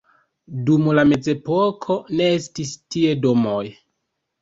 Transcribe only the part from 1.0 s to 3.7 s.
la mezepoko ne estis tie domoj.